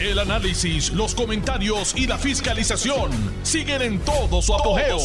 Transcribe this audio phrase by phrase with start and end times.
[0.00, 3.10] El análisis, los comentarios y la fiscalización
[3.42, 4.96] siguen en todo su apogeo.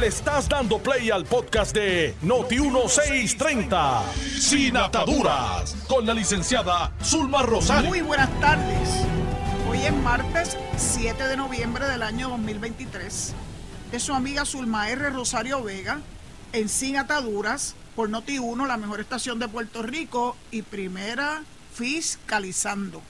[0.00, 4.02] Le estás dando play al podcast de Noti1630,
[4.40, 7.88] Sin Ataduras, con la licenciada Zulma Rosario.
[7.88, 9.06] Muy buenas tardes.
[9.70, 13.32] Hoy es martes 7 de noviembre del año 2023.
[13.92, 15.10] Es su amiga Zulma R.
[15.10, 16.00] Rosario Vega
[16.52, 23.00] en Sin Ataduras por Noti1, la mejor estación de Puerto Rico y primera fiscalizando.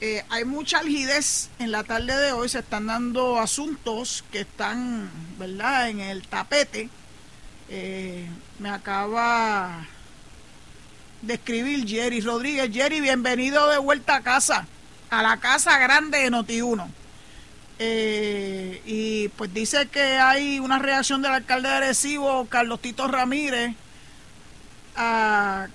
[0.00, 5.10] Eh, hay mucha algidez en la tarde de hoy, se están dando asuntos que están,
[5.38, 6.88] ¿verdad?, en el tapete.
[7.68, 8.28] Eh,
[8.58, 9.86] me acaba
[11.22, 12.70] de escribir Jerry Rodríguez.
[12.72, 14.66] Jerry, bienvenido de vuelta a casa,
[15.10, 16.88] a la casa grande de Noti1.
[17.78, 23.74] Eh, y pues dice que hay una reacción del alcalde de Arecibo, Carlos Tito Ramírez,
[24.96, 25.68] a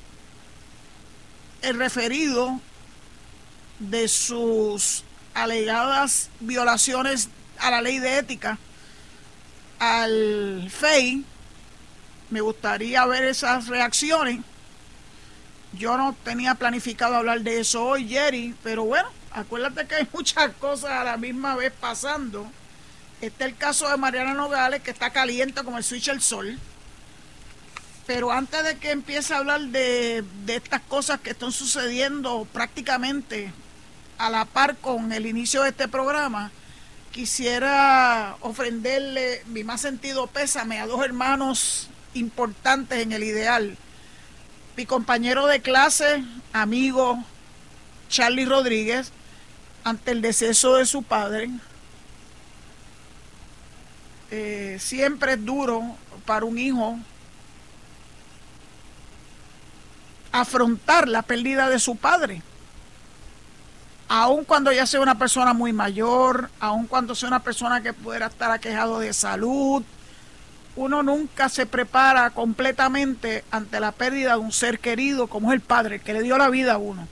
[1.61, 2.61] el referido
[3.79, 8.57] de sus alegadas violaciones a la ley de ética
[9.79, 11.23] al FEI.
[12.29, 14.41] Me gustaría ver esas reacciones.
[15.73, 20.51] Yo no tenía planificado hablar de eso hoy, Jerry, pero bueno, acuérdate que hay muchas
[20.55, 22.49] cosas a la misma vez pasando.
[23.21, 26.57] Este es el caso de Mariana Nogales, que está caliente como el switch del sol.
[28.07, 33.51] Pero antes de que empiece a hablar de, de estas cosas que están sucediendo prácticamente
[34.19, 36.51] a la par con el inicio de este programa,
[37.11, 43.77] quisiera ofrenderle mi más sentido pésame a dos hermanos importantes en el ideal.
[44.75, 47.23] Mi compañero de clase, amigo
[48.09, 49.11] Charlie Rodríguez,
[49.85, 51.49] ante el deceso de su padre.
[54.31, 55.81] Eh, siempre es duro
[56.25, 56.99] para un hijo
[60.31, 62.43] afrontar la pérdida de su padre.
[64.09, 68.25] Aun cuando ya sea una persona muy mayor, aun cuando sea una persona que pudiera
[68.25, 69.83] estar aquejado de salud,
[70.75, 75.61] uno nunca se prepara completamente ante la pérdida de un ser querido como es el
[75.61, 77.07] padre, que le dio la vida a uno.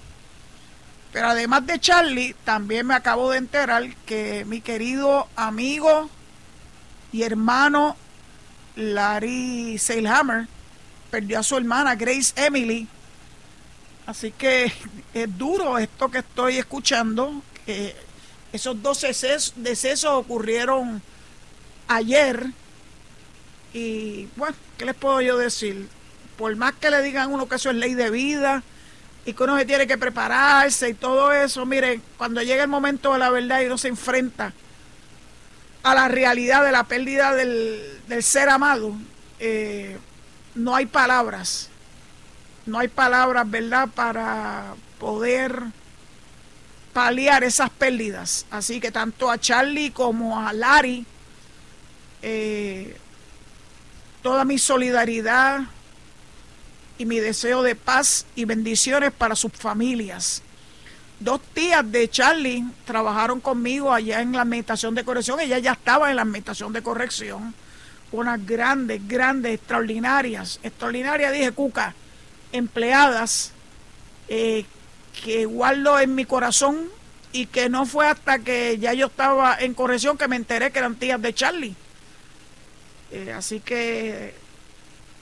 [1.14, 6.10] Pero además de Charlie, también me acabo de enterar que mi querido amigo
[7.12, 7.96] y hermano
[8.76, 10.48] Larry Seilhammer
[11.12, 12.88] perdió a su hermana Grace Emily.
[14.08, 14.72] Así que
[15.14, 17.44] es duro esto que estoy escuchando.
[17.66, 17.96] Que
[18.52, 21.02] esos dos decesos, ocurrieron
[21.88, 22.48] ayer.
[23.74, 25.88] Y bueno, ¿qué les puedo yo decir?
[26.38, 28.64] Por más que le digan a uno que eso es ley de vida,
[29.26, 31.66] y que uno se tiene que prepararse y todo eso.
[31.66, 34.54] Miren, cuando llega el momento de la verdad y uno se enfrenta
[35.84, 38.96] a la realidad de la pérdida del, ser amado,
[39.40, 39.98] eh,
[40.56, 41.70] no hay palabras,
[42.68, 45.64] no hay palabras, ¿verdad?, para poder
[46.94, 48.46] paliar esas pérdidas.
[48.52, 51.06] Así que tanto a Charlie como a Larry,
[52.22, 52.98] eh,
[54.22, 55.62] toda mi solidaridad,
[56.98, 60.42] y mi deseo de paz y bendiciones para sus familias.
[61.20, 65.40] Dos tías de Charlie trabajaron conmigo allá en la administración de corrección.
[65.40, 67.54] Ella ya estaba en la administración de corrección.
[68.12, 71.94] Unas grandes, grandes, extraordinarias, extraordinarias, dije Cuca,
[72.52, 73.52] empleadas
[74.28, 74.66] eh,
[75.24, 76.90] que guardo en mi corazón
[77.32, 80.80] y que no fue hasta que ya yo estaba en corrección que me enteré que
[80.80, 81.76] eran tías de Charlie.
[83.12, 84.34] Eh, así que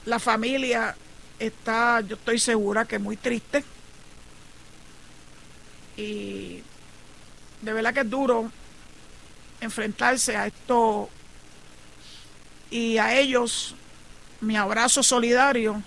[0.04, 0.96] la familia
[1.38, 3.64] está, yo estoy segura que muy triste.
[5.96, 6.62] Y
[7.62, 8.50] de verdad que es duro
[9.60, 11.08] enfrentarse a esto
[12.70, 13.74] y a ellos
[14.40, 15.82] mi abrazo solidario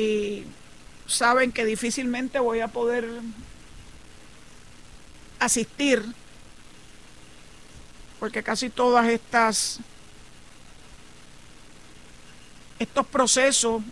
[0.00, 0.46] y
[1.06, 3.06] saben que difícilmente voy a poder
[5.38, 6.04] asistir
[8.18, 9.80] porque casi todas estas
[12.78, 13.82] estos procesos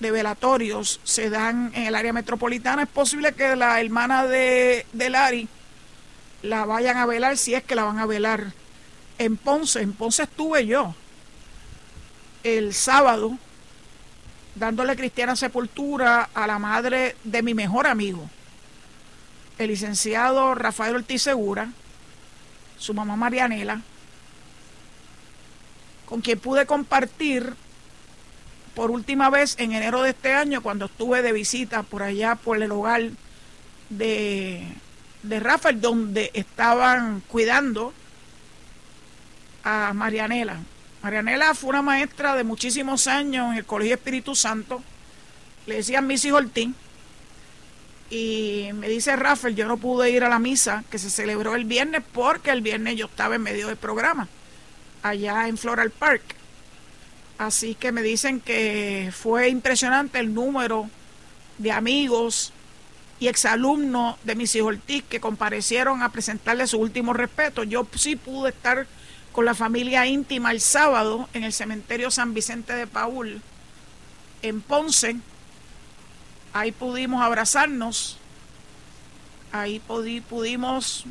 [0.00, 2.82] de velatorios se dan en el área metropolitana.
[2.82, 5.48] Es posible que la hermana de, Lari
[6.42, 8.52] la vayan a velar si es que la van a velar
[9.18, 9.80] en Ponce.
[9.80, 10.94] En Ponce estuve yo
[12.44, 13.38] el sábado
[14.58, 18.28] dándole cristiana sepultura a la madre de mi mejor amigo,
[19.58, 21.68] el licenciado Rafael Ortiz Segura,
[22.76, 23.80] su mamá Marianela,
[26.06, 27.54] con quien pude compartir
[28.74, 32.62] por última vez en enero de este año cuando estuve de visita por allá por
[32.62, 33.02] el hogar
[33.90, 34.64] de,
[35.22, 37.92] de Rafael, donde estaban cuidando
[39.64, 40.58] a Marianela.
[41.02, 44.82] Marianela fue una maestra de muchísimos años en el Colegio Espíritu Santo.
[45.66, 46.70] Le decían Missy Ortiz.
[48.10, 51.66] Y me dice Rafael, yo no pude ir a la misa que se celebró el
[51.66, 54.28] viernes porque el viernes yo estaba en medio del programa,
[55.02, 56.22] allá en Floral Park.
[57.36, 60.88] Así que me dicen que fue impresionante el número
[61.58, 62.52] de amigos
[63.20, 67.62] y exalumnos de mis hijos Ortiz que comparecieron a presentarle su último respeto.
[67.62, 68.86] Yo sí pude estar
[69.38, 73.40] con la familia íntima el sábado en el cementerio San Vicente de Paul,
[74.42, 75.14] en Ponce.
[76.52, 78.18] Ahí pudimos abrazarnos,
[79.52, 81.04] ahí pudimos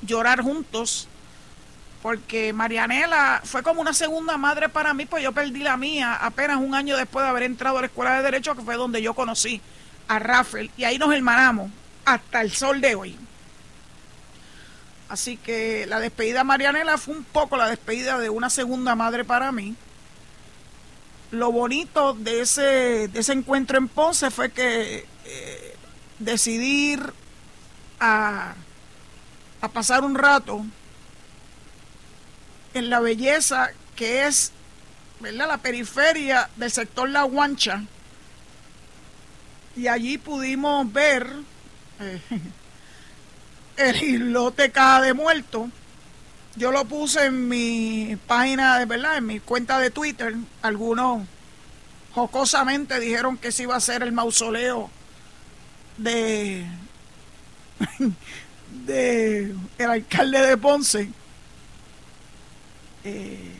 [0.00, 1.08] llorar juntos,
[2.00, 6.56] porque Marianela fue como una segunda madre para mí, pues yo perdí la mía apenas
[6.56, 9.12] un año después de haber entrado a la Escuela de Derecho, que fue donde yo
[9.12, 9.60] conocí
[10.08, 11.70] a Rafael, y ahí nos hermanamos
[12.06, 13.18] hasta el sol de hoy.
[15.12, 19.26] Así que la despedida de Marianela fue un poco la despedida de una segunda madre
[19.26, 19.76] para mí.
[21.30, 25.76] Lo bonito de ese, de ese encuentro en Ponce fue que eh,
[26.18, 27.12] decidir
[28.00, 28.54] a,
[29.60, 30.64] a pasar un rato
[32.72, 34.50] en la belleza que es
[35.20, 35.46] ¿verdad?
[35.46, 37.84] la periferia del sector La Guancha.
[39.76, 41.30] Y allí pudimos ver
[42.00, 42.18] eh,
[43.76, 45.68] el islote caja de muerto.
[46.56, 50.34] Yo lo puse en mi página de verdad, en mi cuenta de Twitter.
[50.60, 51.26] Algunos
[52.14, 54.90] jocosamente dijeron que se iba a ser el mausoleo
[55.96, 56.66] de,
[58.86, 61.10] de el alcalde de Ponce.
[63.04, 63.52] Eh,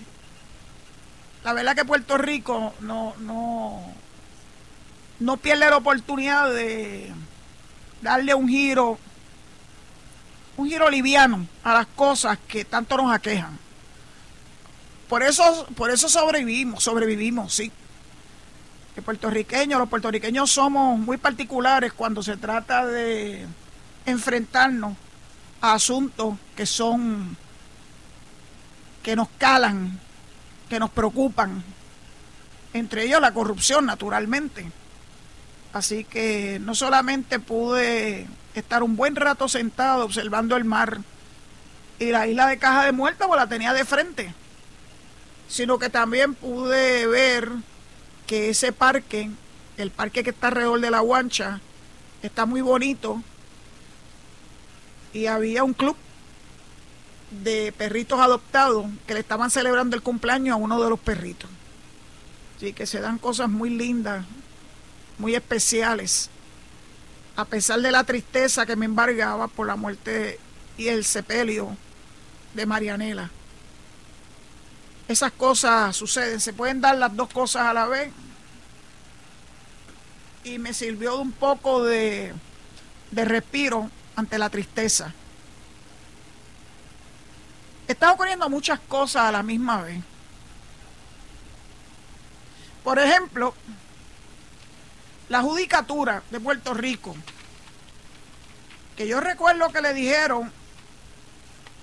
[1.44, 3.82] la verdad que Puerto Rico no, no,
[5.18, 7.10] no pierde la oportunidad de
[8.02, 8.98] darle un giro
[10.56, 13.58] un giro liviano a las cosas que tanto nos aquejan.
[15.08, 17.70] Por eso, por eso sobrevivimos, sobrevivimos, sí.
[18.94, 23.46] Que puertorriqueños, los puertorriqueños somos muy particulares cuando se trata de
[24.04, 24.96] enfrentarnos
[25.60, 27.36] a asuntos que son,
[29.02, 29.98] que nos calan,
[30.68, 31.62] que nos preocupan.
[32.74, 34.70] Entre ellos la corrupción, naturalmente.
[35.72, 41.00] Así que no solamente pude estar un buen rato sentado observando el mar.
[41.98, 44.34] Y la isla de Caja de Muertos, pues la tenía de frente,
[45.48, 47.50] sino que también pude ver
[48.26, 49.30] que ese parque,
[49.76, 51.60] el parque que está alrededor de la guancha,
[52.22, 53.22] está muy bonito.
[55.12, 55.96] Y había un club
[57.30, 61.50] de perritos adoptados que le estaban celebrando el cumpleaños a uno de los perritos.
[62.56, 64.24] Así que se dan cosas muy lindas,
[65.18, 66.30] muy especiales
[67.36, 70.38] a pesar de la tristeza que me embargaba por la muerte
[70.76, 71.76] y el sepelio
[72.54, 73.30] de Marianela.
[75.08, 78.10] Esas cosas suceden, se pueden dar las dos cosas a la vez.
[80.44, 82.32] Y me sirvió de un poco de,
[83.10, 85.12] de respiro ante la tristeza.
[87.86, 90.02] Están ocurriendo muchas cosas a la misma vez.
[92.82, 93.54] Por ejemplo,
[95.32, 97.16] la judicatura de Puerto Rico,
[98.98, 100.52] que yo recuerdo que le dijeron,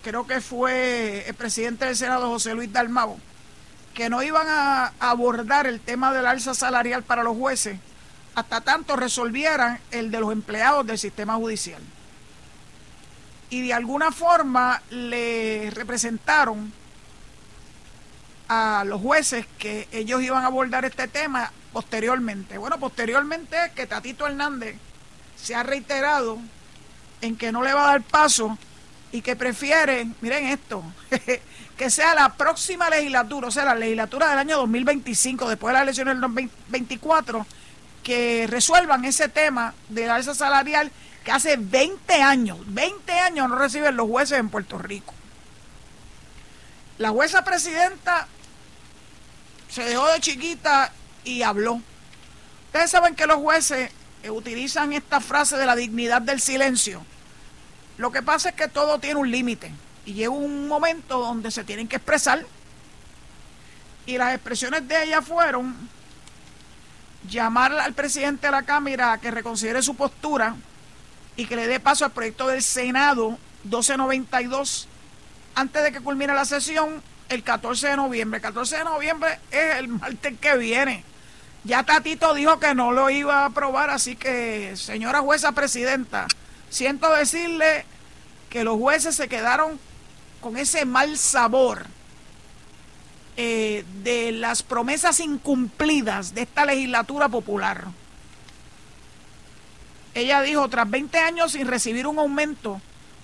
[0.04, 3.18] creo que fue el presidente del Senado, José Luis Dalmau,
[3.96, 7.80] que no iban a abordar el tema del alza salarial para los jueces
[8.36, 11.81] hasta tanto resolvieran el de los empleados del sistema judicial.
[13.50, 16.71] Y de alguna forma le representaron
[18.47, 22.57] a los jueces que ellos iban a abordar este tema posteriormente.
[22.57, 24.76] Bueno, posteriormente que Tatito Hernández
[25.35, 26.40] se ha reiterado
[27.21, 28.57] en que no le va a dar paso
[29.11, 30.83] y que prefieren, miren esto,
[31.78, 35.83] que sea la próxima legislatura, o sea, la legislatura del año 2025, después de las
[35.83, 37.45] elecciones del 2024,
[38.04, 40.92] que resuelvan ese tema de la alza salarial
[41.23, 45.14] que hace 20 años, 20 años no reciben los jueces en Puerto Rico.
[46.97, 48.28] La jueza presidenta
[49.69, 50.92] se dejó de chiquita
[51.23, 51.81] y habló.
[52.68, 53.92] Ustedes saben que los jueces
[54.23, 57.04] eh, utilizan esta frase de la dignidad del silencio.
[57.97, 59.71] Lo que pasa es que todo tiene un límite
[60.06, 62.45] y llega un momento donde se tienen que expresar.
[64.06, 65.76] Y las expresiones de ella fueron
[67.30, 70.56] llamar al presidente de la Cámara a que reconsidere su postura
[71.35, 74.88] y que le dé paso al proyecto del Senado 1292
[75.56, 78.38] antes de que culmine la sesión el 14 de noviembre.
[78.38, 81.04] El 14 de noviembre es el martes que viene.
[81.64, 86.28] Ya Tatito dijo que no lo iba a aprobar, así que, señora jueza presidenta,
[86.69, 87.86] siento decirle
[88.50, 89.80] que los jueces se quedaron
[90.42, 91.86] con ese mal sabor
[93.36, 97.88] eh, de las promesas incumplidas de esta legislatura popular.
[100.14, 102.81] ella dijo, tras 20 años sin recibir un aumento,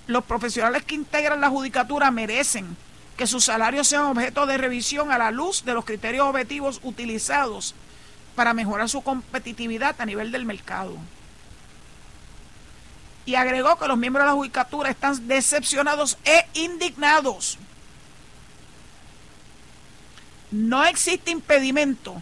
[0.07, 2.77] los profesionales que integran la judicatura merecen
[3.17, 7.75] que sus salarios sean objeto de revisión a la luz de los criterios objetivos utilizados
[8.35, 10.97] para mejorar su competitividad a nivel del mercado.
[13.25, 17.57] Y agregó que los miembros de la judicatura están decepcionados e indignados.
[20.51, 22.21] No existe impedimento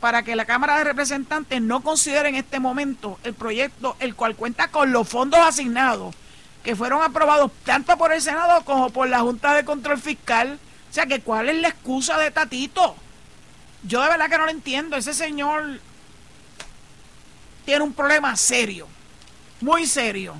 [0.00, 4.36] para que la Cámara de Representantes no considere en este momento el proyecto, el cual
[4.36, 6.14] cuenta con los fondos asignados
[6.62, 10.58] que fueron aprobados tanto por el Senado como por la Junta de Control Fiscal.
[10.90, 12.96] O sea, que cuál es la excusa de Tatito.
[13.82, 14.96] Yo de verdad que no lo entiendo.
[14.96, 15.80] Ese señor
[17.64, 18.88] tiene un problema serio,
[19.60, 20.34] muy serio.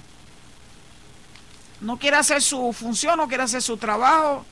[1.80, 4.44] No quiere hacer su función, no quiere hacer su trabajo,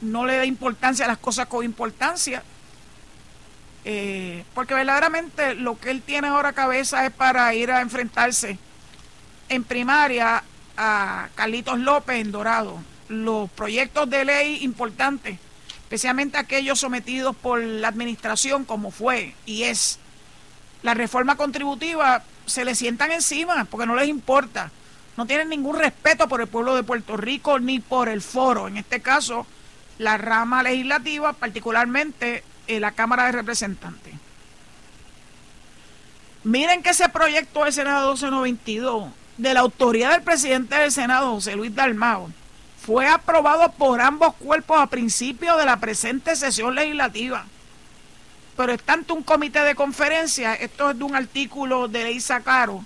[0.00, 2.42] no le da importancia a las cosas con importancia.
[3.84, 8.58] Eh, porque verdaderamente lo que él tiene ahora cabeza es para ir a enfrentarse
[9.48, 10.44] en primaria
[10.82, 12.82] a Carlitos López en Dorado.
[13.08, 15.38] Los proyectos de ley importantes,
[15.82, 19.98] especialmente aquellos sometidos por la administración, como fue y es
[20.82, 24.70] la reforma contributiva, se le sientan encima porque no les importa.
[25.18, 28.66] No tienen ningún respeto por el pueblo de Puerto Rico ni por el foro.
[28.66, 29.46] En este caso,
[29.98, 34.14] la rama legislativa, particularmente en la Cámara de Representantes.
[36.42, 41.56] Miren que ese proyecto del Senado 1292 de la autoridad del presidente del Senado, José
[41.56, 42.30] Luis Dalmao,
[42.84, 47.46] fue aprobado por ambos cuerpos a principio de la presente sesión legislativa.
[48.56, 52.84] Pero es tanto un comité de conferencia, esto es de un artículo de ley Sacaro,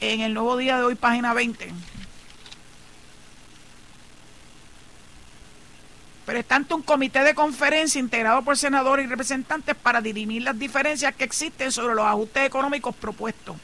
[0.00, 1.72] en el nuevo día de hoy, página 20.
[6.26, 10.58] Pero es tanto un comité de conferencia integrado por senadores y representantes para dirimir las
[10.58, 13.56] diferencias que existen sobre los ajustes económicos propuestos.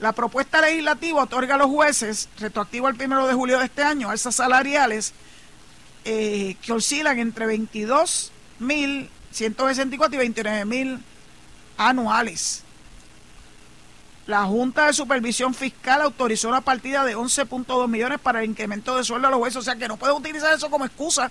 [0.00, 4.10] La propuesta legislativa otorga a los jueces, retroactivo al primero de julio de este año,
[4.10, 5.12] alzas salariales
[6.04, 11.00] eh, que oscilan entre 22.164 y 29.000
[11.78, 12.62] anuales.
[14.28, 19.02] La Junta de Supervisión Fiscal autorizó una partida de 11.2 millones para el incremento de
[19.02, 21.30] sueldo a los jueces, o sea que no puede utilizar eso como excusa.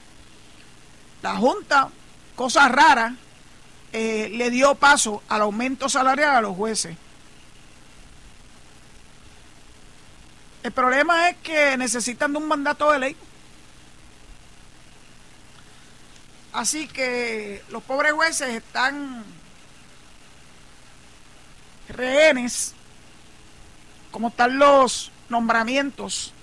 [1.21, 1.89] La Junta,
[2.35, 3.15] cosa rara,
[3.93, 6.97] eh, le dio paso al aumento salarial a los jueces.
[10.63, 13.15] El problema es que necesitan de un mandato de ley.
[16.53, 19.23] Así que los pobres jueces están
[21.89, 22.73] rehenes,
[24.11, 26.33] como están los nombramientos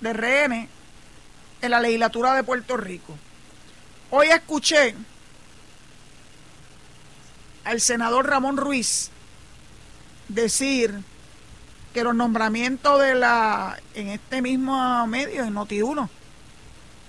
[0.00, 0.68] de rehenes
[1.60, 3.16] en la legislatura de Puerto Rico.
[4.10, 4.94] Hoy escuché
[7.64, 9.10] al senador Ramón Ruiz
[10.28, 11.02] decir
[11.92, 16.08] que los nombramientos de la en este mismo medio, en Noti1,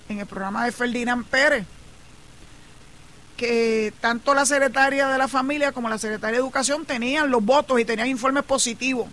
[0.10, 1.66] en el programa de Ferdinand Pérez,
[3.38, 7.80] que tanto la secretaria de la familia como la secretaria de educación tenían los votos
[7.80, 9.08] y tenían informes positivos.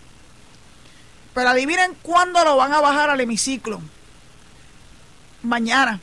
[1.33, 3.81] Pero adivinen cuándo lo van a bajar al hemiciclo.
[5.41, 5.99] Mañana.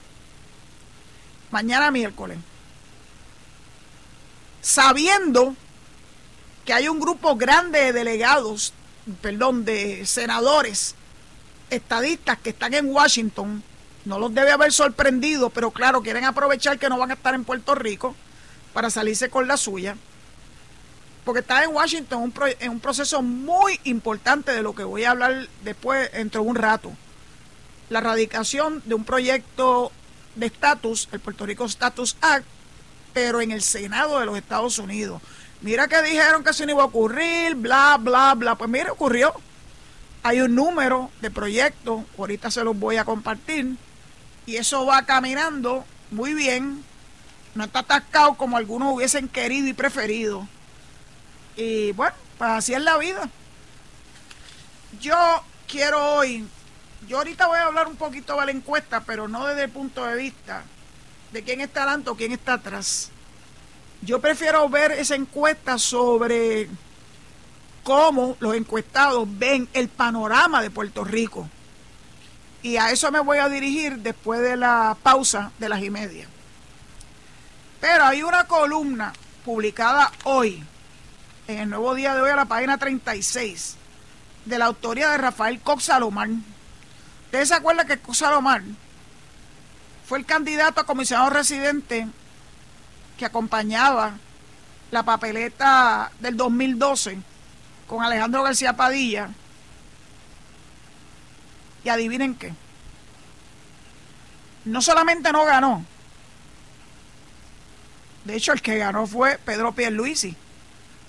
[1.51, 2.39] Mañana miércoles.
[4.63, 5.55] Sabiendo
[6.65, 8.73] que hay un grupo grande de delegados
[9.21, 10.95] perdón, de senadores
[11.71, 13.63] estadistas que están en Washington,
[14.05, 17.45] no los debe haber sorprendido, pero claro, quieren aprovechar que no van a estar en
[17.45, 18.15] Puerto Rico
[18.73, 19.97] para salirse con la suya,
[21.25, 25.49] porque está en Washington en un proceso muy importante de lo que voy a hablar
[25.63, 26.93] después, dentro de un rato.
[27.91, 29.93] La radicación de un proyecto
[30.37, 32.47] de estatus, el Puerto Rico Status Act,
[33.13, 35.21] pero en el Senado de los Estados Unidos.
[35.61, 38.55] Mira que dijeron que eso no iba a ocurrir, bla, bla, bla.
[38.55, 39.35] Pues mire, ocurrió.
[40.23, 43.77] Hay un número de proyectos, ahorita se los voy a compartir,
[44.47, 46.85] y eso va caminando muy bien.
[47.55, 50.47] No está atascado como algunos hubiesen querido y preferido.
[51.57, 53.29] Y bueno, pues así es la vida.
[55.01, 55.17] Yo
[55.67, 56.47] quiero hoy,
[57.09, 60.05] yo ahorita voy a hablar un poquito de la encuesta, pero no desde el punto
[60.05, 60.63] de vista
[61.33, 63.11] de quién está adelante o quién está atrás
[64.03, 66.69] yo prefiero ver esa encuesta sobre
[67.83, 71.49] cómo los encuestados ven el panorama de Puerto Rico.
[72.63, 76.27] Y a eso me voy a dirigir después de la pausa de las y media.
[77.81, 79.13] Pero hay una columna
[79.45, 80.63] publicada hoy,
[81.47, 83.77] en el nuevo día de hoy, a la página 36,
[84.45, 86.45] de la autoría de Rafael Cox Salomán.
[87.27, 88.77] ¿Ustedes se acuerdan que Cox Salomán
[90.07, 92.09] fue el candidato a comisionado residente
[93.19, 94.17] que acompañaba
[94.91, 97.19] la papeleta del 2012
[97.87, 99.29] con Alejandro García Padilla.
[101.85, 102.55] Y adivinen qué.
[104.65, 105.85] No solamente no ganó,
[108.25, 110.37] de hecho el que ganó fue Pedro Pierluisi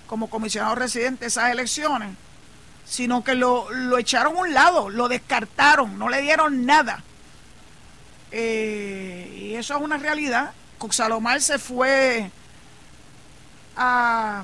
[0.08, 2.16] como comisionado residente de esas elecciones,
[2.86, 7.04] sino que lo, lo echaron a un lado, lo descartaron, no le dieron nada.
[8.32, 10.54] Eh, y eso es una realidad.
[10.80, 12.32] Coxalomar se fue
[13.76, 14.44] a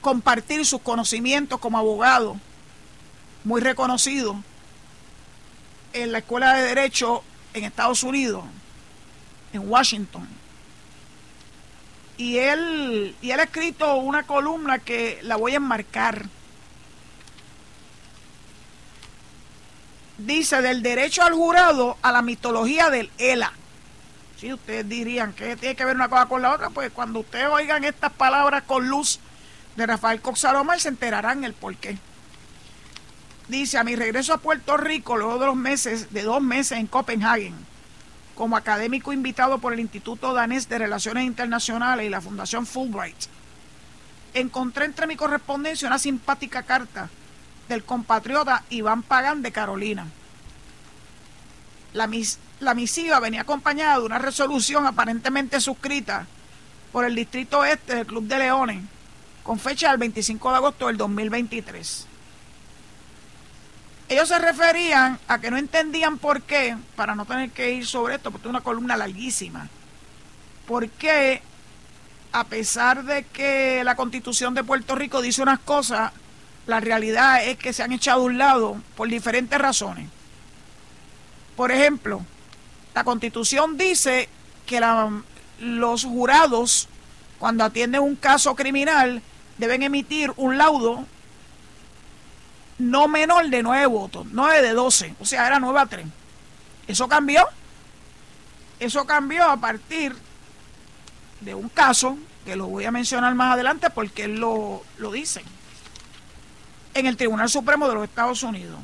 [0.00, 2.36] compartir sus conocimientos como abogado,
[3.44, 4.42] muy reconocido,
[5.92, 7.22] en la Escuela de Derecho
[7.54, 8.44] en Estados Unidos,
[9.52, 10.26] en Washington.
[12.16, 16.26] Y él, y él ha escrito una columna que la voy a enmarcar.
[20.18, 23.52] Dice del derecho al jurado a la mitología del ELA.
[24.38, 27.46] Si ustedes dirían que tiene que ver una cosa con la otra, pues cuando ustedes
[27.46, 29.18] oigan estas palabras con luz
[29.76, 31.98] de Rafael Coxalomar se enterarán el por qué.
[33.48, 36.86] Dice, a mi regreso a Puerto Rico, luego de los meses, de dos meses en
[36.86, 37.52] Copenhague,
[38.34, 43.16] como académico invitado por el Instituto Danés de Relaciones Internacionales y la Fundación Fulbright,
[44.34, 47.08] encontré entre mi correspondencia una simpática carta
[47.68, 50.06] del compatriota Iván Pagán de Carolina.
[51.92, 52.06] La,
[52.60, 56.26] la misiva venía acompañada de una resolución aparentemente suscrita
[56.92, 58.82] por el Distrito Este del Club de Leones,
[59.42, 62.06] con fecha del 25 de agosto del 2023.
[64.08, 68.14] Ellos se referían a que no entendían por qué, para no tener que ir sobre
[68.14, 69.68] esto, porque es una columna larguísima,
[70.66, 71.42] por qué,
[72.32, 76.12] a pesar de que la constitución de Puerto Rico dice unas cosas,
[76.66, 80.08] la realidad es que se han echado a un lado por diferentes razones.
[81.56, 82.24] Por ejemplo,
[82.96, 84.26] la constitución dice
[84.64, 84.80] que
[85.60, 86.88] los jurados,
[87.38, 89.20] cuando atienden un caso criminal,
[89.58, 91.04] deben emitir un laudo
[92.78, 96.06] no menor de nueve votos, nueve de doce, o sea, era nueve a tres.
[96.88, 97.46] Eso cambió.
[98.80, 100.16] Eso cambió a partir
[101.42, 105.42] de un caso que lo voy a mencionar más adelante porque él lo, lo dice
[106.94, 108.78] en el Tribunal Supremo de los Estados Unidos.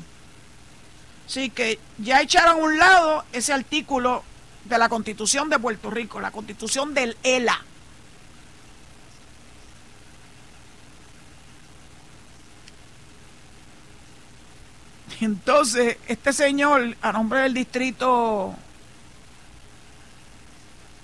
[1.25, 4.23] Así que ya echaron a un lado ese artículo
[4.65, 7.59] de la Constitución de Puerto Rico, la Constitución del ELA.
[15.21, 18.53] Entonces, este señor, a nombre del distrito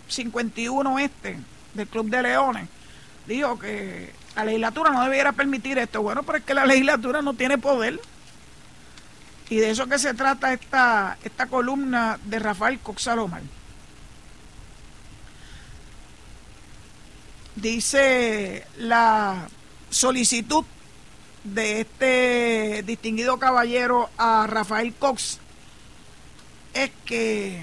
[0.10, 1.40] 51 este,
[1.74, 2.68] del Club de Leones,
[3.28, 6.02] dijo que la legislatura no debiera permitir esto.
[6.02, 8.00] Bueno, pero es que la legislatura no tiene poder.
[9.50, 13.42] Y de eso que se trata esta, esta columna de Rafael Coxalomar.
[17.56, 19.50] Dice la
[19.90, 20.64] solicitud
[21.44, 25.40] de este distinguido caballero a Rafael Cox
[26.74, 27.62] es que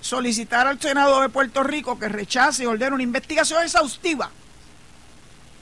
[0.00, 4.30] solicitar al Senado de Puerto Rico que rechace y ordene una investigación exhaustiva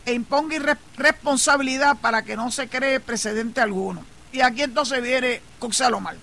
[0.08, 4.06] e imponga responsabilidad para que no se cree precedente alguno.
[4.32, 6.16] Y aquí entonces viene Cox mal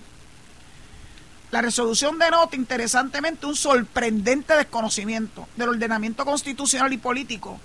[1.52, 7.60] La resolución denota interesantemente un sorprendente desconocimiento del ordenamiento constitucional y político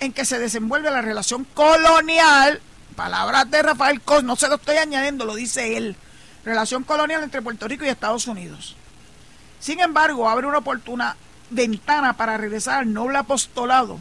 [0.00, 2.62] en que se desenvuelve la relación colonial,
[2.96, 5.94] palabras de Rafael Cos, no se lo estoy añadiendo, lo dice él,
[6.42, 8.76] relación colonial entre Puerto Rico y Estados Unidos.
[9.60, 11.16] Sin embargo, abre una oportuna
[11.50, 14.00] ventana para regresar al noble apostolado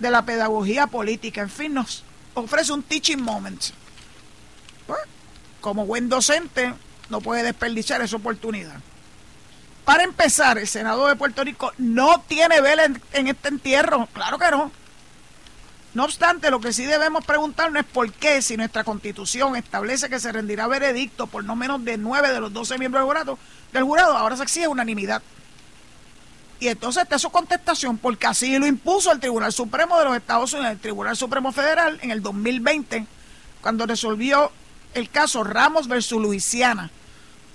[0.00, 1.40] de la pedagogía política.
[1.42, 2.02] En fin, nos
[2.34, 3.62] ofrece un teaching moment.
[4.86, 5.00] Pues,
[5.60, 6.74] como buen docente,
[7.08, 8.80] no puede desperdiciar esa oportunidad.
[9.84, 14.08] Para empezar, el Senado de Puerto Rico no tiene vela en este entierro.
[14.12, 14.70] Claro que no.
[15.92, 20.20] No obstante, lo que sí debemos preguntarnos es por qué, si nuestra constitución establece que
[20.20, 23.38] se rendirá veredicto por no menos de nueve de los doce miembros del jurado,
[23.72, 25.20] del jurado ahora se exige unanimidad.
[26.60, 30.52] Y entonces está su contestación, porque así lo impuso el Tribunal Supremo de los Estados
[30.52, 33.06] Unidos, el Tribunal Supremo Federal, en el 2020,
[33.62, 34.52] cuando resolvió
[34.92, 36.90] el caso Ramos versus Luisiana,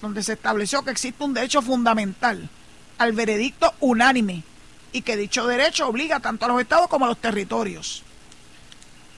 [0.02, 2.50] donde se estableció que existe un derecho fundamental
[2.98, 4.44] al veredicto unánime
[4.92, 8.04] y que dicho derecho obliga tanto a los estados como a los territorios.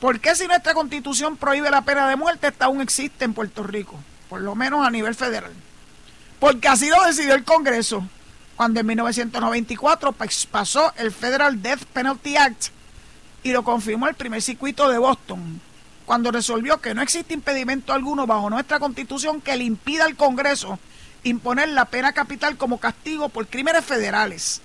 [0.02, 3.64] ¿Por qué si nuestra constitución prohíbe la pena de muerte, esta aún existe en Puerto
[3.64, 3.98] Rico?
[4.30, 5.54] Por lo menos a nivel federal.
[6.40, 8.08] Porque así lo decidió el Congreso,
[8.58, 10.14] cuando en 1994
[10.52, 12.66] pasó el Federal Death Penalty Act
[13.44, 15.62] y lo confirmó el primer circuito de Boston,
[16.06, 20.80] cuando resolvió que no existe impedimento alguno bajo nuestra constitución que le impida al Congreso
[21.24, 24.62] imponer la pena capital como castigo por crímenes federales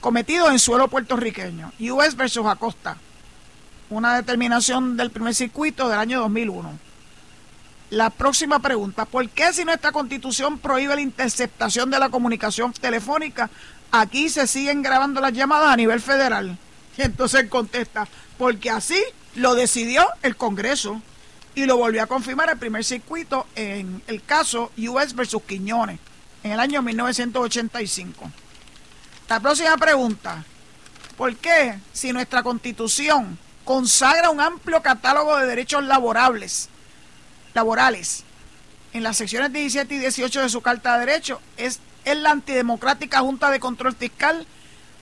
[0.00, 1.72] cometidos en suelo puertorriqueño.
[1.80, 2.98] US versus Acosta
[3.90, 6.78] una determinación del primer circuito del año 2001.
[7.94, 13.48] La próxima pregunta, ¿por qué si nuestra constitución prohíbe la interceptación de la comunicación telefónica,
[13.92, 16.58] aquí se siguen grabando las llamadas a nivel federal?
[16.98, 19.00] Y entonces contesta, porque así
[19.36, 21.00] lo decidió el Congreso
[21.54, 26.00] y lo volvió a confirmar el primer circuito en el caso US versus Quiñones
[26.42, 28.28] en el año 1985.
[29.28, 30.44] La próxima pregunta,
[31.16, 36.70] ¿por qué si nuestra constitución consagra un amplio catálogo de derechos laborables,
[37.54, 38.24] laborales
[38.92, 43.20] en las secciones 17 y 18 de su Carta de Derechos, es, es la antidemocrática
[43.20, 44.46] Junta de Control Fiscal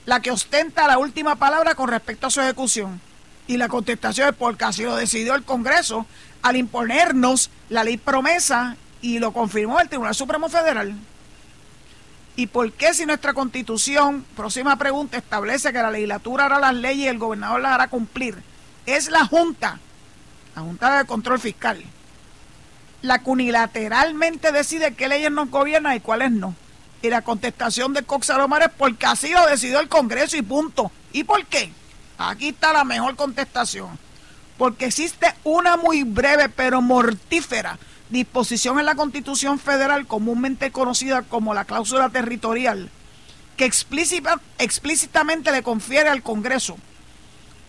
[0.07, 3.01] la que ostenta la última palabra con respecto a su ejecución.
[3.47, 6.07] Y la contestación es porque así lo decidió el Congreso
[6.43, 10.95] al imponernos la ley promesa y lo confirmó el Tribunal Supremo Federal.
[12.35, 17.05] ¿Y por qué si nuestra constitución, próxima pregunta, establece que la legislatura hará las leyes
[17.05, 18.43] y el gobernador las hará cumplir?
[18.87, 19.79] Es la Junta,
[20.57, 21.85] la Junta de Control Fiscal,
[23.03, 26.55] la que unilateralmente decide qué leyes nos gobiernan y cuáles no.
[27.03, 30.93] Y la contestación de Cox Salomar es porque así lo decidió el Congreso y punto.
[31.13, 31.73] ¿Y por qué?
[32.17, 33.99] Aquí está la mejor contestación.
[34.57, 37.79] Porque existe una muy breve pero mortífera
[38.13, 42.91] disposición en la Constitución Federal, comúnmente conocida como la cláusula territorial,
[43.57, 46.77] que explícitamente le confiere al Congreso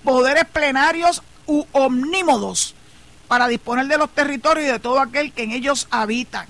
[0.03, 2.75] poderes plenarios u omnímodos
[3.33, 6.45] para disponer de los territorios y de todo aquel que en ellos habitan.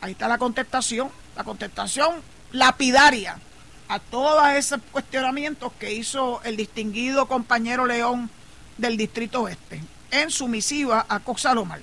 [0.00, 2.16] Ahí está la contestación, la contestación
[2.50, 3.38] lapidaria
[3.86, 8.28] a todos esos cuestionamientos que hizo el distinguido compañero León
[8.76, 11.80] del Distrito Oeste en su misiva a Coxalomar.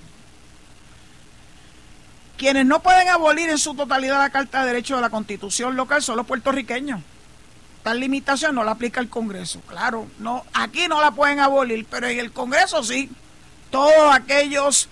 [2.38, 6.04] Quienes no pueden abolir en su totalidad la Carta de Derechos de la Constitución local
[6.04, 7.00] son los puertorriqueños.
[7.82, 9.62] Tal limitación no la aplica el Congreso.
[9.62, 13.10] Claro, no, aquí no la pueden abolir, pero en el Congreso sí.
[13.72, 14.90] Todos aquellos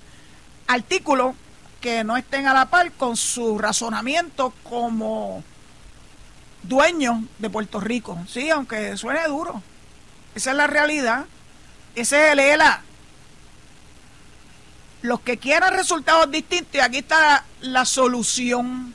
[0.67, 1.35] artículos
[1.81, 5.43] que no estén a la par con su razonamiento como
[6.63, 8.17] dueños de Puerto Rico.
[8.27, 9.61] Sí, aunque suene duro.
[10.35, 11.25] Esa es la realidad.
[11.95, 12.81] Ese es el ELA.
[15.01, 18.93] Los que quieran resultados distintos, y aquí está la, solución.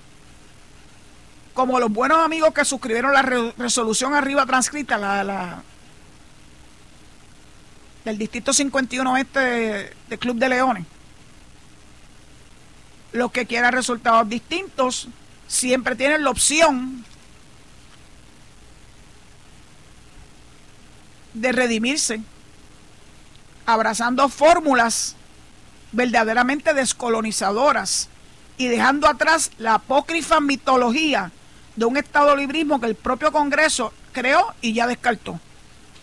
[1.55, 5.63] Como los buenos amigos que suscribieron la resolución arriba transcrita, la, la
[8.05, 10.85] del Distrito 51 este de Club de Leones
[13.15, 15.09] los que quieran resultados distintos
[15.47, 17.05] siempre tienen la opción
[21.33, 22.21] de redimirse,
[23.67, 25.15] abrazando fórmulas
[25.93, 28.09] verdaderamente descolonizadoras
[28.59, 31.31] y dejando atrás la apócrifa mitología
[31.77, 35.39] de un Estado librismo que el propio Congreso creó y ya descartó.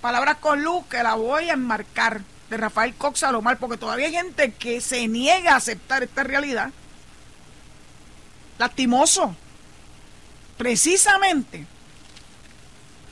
[0.01, 4.13] Palabras con luz que la voy a enmarcar de Rafael Cox Salomar, porque todavía hay
[4.13, 6.71] gente que se niega a aceptar esta realidad
[8.57, 9.35] lastimoso.
[10.57, 11.65] Precisamente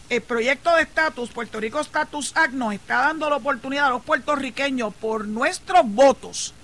[0.09, 4.03] el proyecto de estatus, Puerto Rico Status Act, nos está dando la oportunidad a los
[4.03, 6.55] puertorriqueños por nuestros votos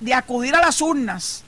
[0.00, 1.44] de acudir a las urnas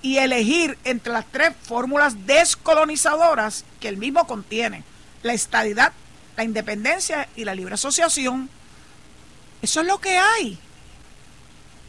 [0.00, 4.84] y elegir entre las tres fórmulas descolonizadoras que el mismo contiene,
[5.22, 5.92] la estadidad,
[6.38, 8.48] la independencia y la libre asociación.
[9.60, 10.56] Eso es lo que hay.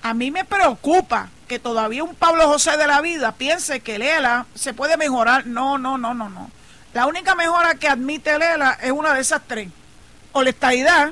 [0.01, 4.47] A mí me preocupa que todavía un Pablo José de la vida piense que Lela
[4.55, 5.45] se puede mejorar.
[5.45, 6.49] No, no, no, no, no.
[6.95, 9.69] La única mejora que admite Lela es una de esas tres.
[10.31, 11.11] O la estadidad,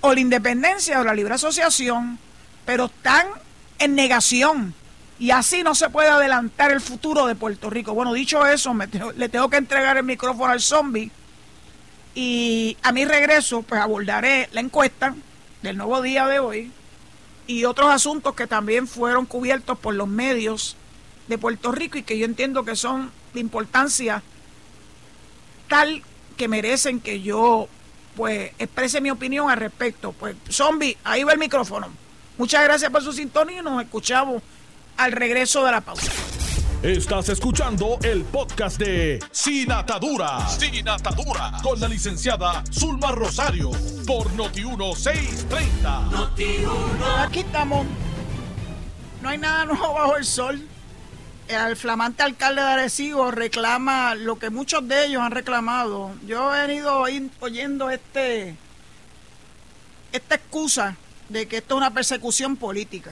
[0.00, 2.20] o la independencia, o la libre asociación.
[2.64, 3.26] Pero están
[3.80, 4.74] en negación.
[5.18, 7.94] Y así no se puede adelantar el futuro de Puerto Rico.
[7.94, 8.72] Bueno, dicho eso,
[9.16, 11.10] le tengo que entregar el micrófono al zombie.
[12.20, 15.14] Y a mi regreso, pues abordaré la encuesta
[15.62, 16.72] del nuevo día de hoy
[17.46, 20.74] y otros asuntos que también fueron cubiertos por los medios
[21.28, 24.24] de Puerto Rico y que yo entiendo que son de importancia
[25.68, 26.02] tal
[26.36, 27.68] que merecen que yo
[28.16, 30.10] pues exprese mi opinión al respecto.
[30.10, 31.86] Pues zombie, ahí va el micrófono.
[32.36, 34.42] Muchas gracias por su sintonía y nos escuchamos
[34.96, 36.10] al regreso de la pausa.
[36.82, 40.48] Estás escuchando el podcast de Sin Atadura.
[40.48, 41.54] Sin Atadura.
[41.60, 43.72] Con la licenciada Zulma Rosario.
[44.06, 46.10] Por Noti1630.
[46.12, 46.58] Noti
[47.18, 47.84] Aquí estamos.
[49.20, 50.68] No hay nada nuevo bajo el sol.
[51.48, 56.12] El flamante alcalde de Arecibo reclama lo que muchos de ellos han reclamado.
[56.28, 57.02] Yo he venido
[57.40, 58.54] oyendo este
[60.12, 60.96] esta excusa
[61.28, 63.10] de que esto es una persecución política.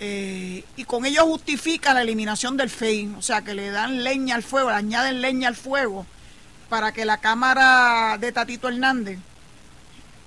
[0.00, 4.36] Eh, y con ello justifica la eliminación del FEI, o sea que le dan leña
[4.36, 6.06] al fuego, le añaden leña al fuego
[6.68, 9.18] para que la Cámara de Tatito Hernández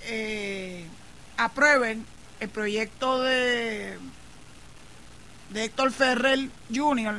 [0.03, 0.85] eh,
[1.37, 2.05] aprueben
[2.41, 3.97] el proyecto de,
[5.51, 7.15] de Héctor Ferrer Jr.,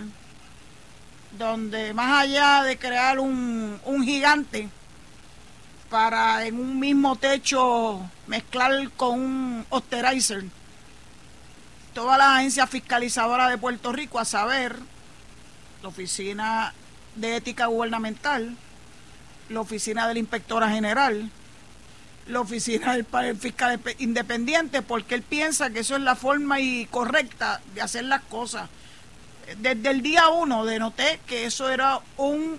[1.38, 4.68] donde más allá de crear un, un gigante
[5.88, 10.44] para en un mismo techo mezclar con un osterizer
[11.94, 14.76] toda la agencia fiscalizadora de Puerto Rico, a saber,
[15.82, 16.72] la Oficina
[17.16, 18.56] de Ética Gubernamental,
[19.48, 21.30] la Oficina de la Inspectora General,
[22.26, 27.60] la Oficina del Fiscal Independiente, porque él piensa que eso es la forma y correcta
[27.74, 28.68] de hacer las cosas.
[29.58, 32.58] Desde el día uno denoté que eso era un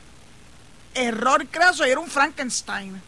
[0.94, 3.02] error craso y era un Frankenstein.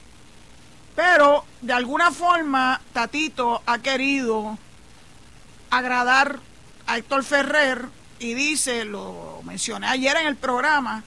[0.96, 4.58] Pero de alguna forma Tatito ha querido
[5.78, 6.40] agradar
[6.88, 7.86] a Héctor Ferrer
[8.20, 11.04] y dice, lo mencioné ayer en el programa,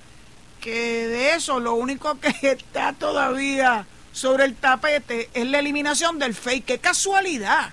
[0.60, 6.34] que de eso lo único que está todavía sobre el tapete es la eliminación del
[6.34, 6.62] FEI.
[6.62, 7.70] ¡Qué casualidad!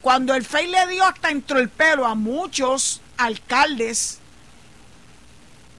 [0.00, 4.18] Cuando el FEI le dio hasta entró el pelo a muchos alcaldes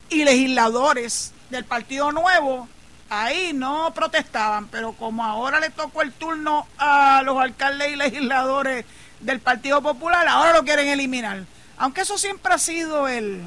[0.09, 2.69] y legisladores del Partido Nuevo,
[3.09, 8.85] ahí no protestaban, pero como ahora le tocó el turno a los alcaldes y legisladores
[9.21, 11.43] del Partido Popular, ahora lo quieren eliminar.
[11.77, 13.41] Aunque eso siempre ha sido el,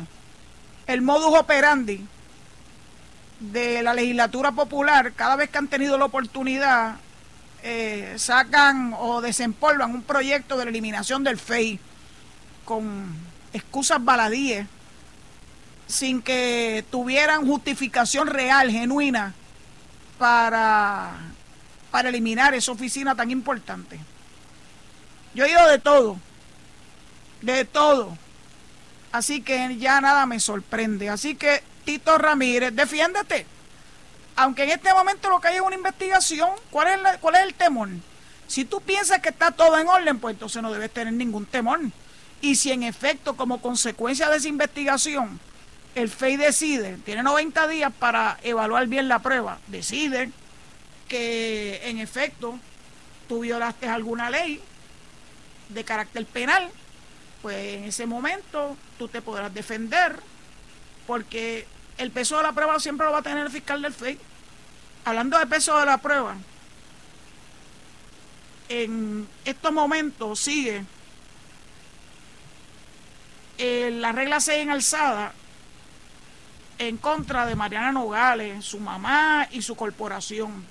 [0.86, 2.04] el modus operandi
[3.40, 6.96] de la legislatura popular, cada vez que han tenido la oportunidad,
[7.62, 11.80] eh, sacan o desempolvan un proyecto de la eliminación del FEI
[12.64, 13.14] con
[13.52, 14.66] excusas baladíes,
[15.86, 19.34] sin que tuvieran justificación real, genuina,
[20.18, 21.12] para,
[21.90, 23.98] para eliminar esa oficina tan importante.
[25.34, 26.16] Yo he oído de todo,
[27.42, 28.16] de todo.
[29.12, 31.08] Así que ya nada me sorprende.
[31.08, 33.46] Así que, Tito Ramírez, defiéndete.
[34.36, 37.54] Aunque en este momento lo que hay es una investigación, ¿cuál es, cuál es el
[37.54, 37.88] temor?
[38.46, 41.80] Si tú piensas que está todo en orden, pues entonces no debes tener ningún temor.
[42.40, 45.40] Y si en efecto, como consecuencia de esa investigación,
[45.94, 50.30] el FEI decide, tiene 90 días para evaluar bien la prueba, decide
[51.08, 52.58] que en efecto
[53.28, 54.60] tú violaste alguna ley,
[55.68, 56.70] de carácter penal,
[57.42, 60.18] pues en ese momento tú te podrás defender
[61.06, 61.66] porque
[61.98, 64.18] el peso de la prueba siempre lo va a tener el fiscal del FEI.
[65.04, 66.36] Hablando de peso de la prueba,
[68.68, 70.84] en estos momentos sigue
[73.58, 75.34] eh, la regla 6 en alzada
[76.78, 80.64] en contra de Mariana Nogales, su mamá y su corporación.